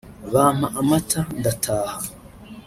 bampa 0.33 0.67
amata 0.81 1.19
ndataha 1.39 1.97